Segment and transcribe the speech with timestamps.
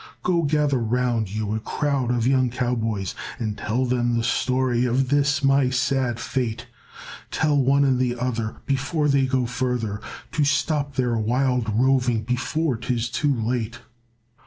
[0.23, 5.09] "Go gather around you a crowd of young cowboys, And tell them the story of
[5.09, 6.65] this my sad fate;
[7.29, 10.01] Tell one and the other before they go further
[10.31, 13.77] To stop their wild roving before 'tis too late.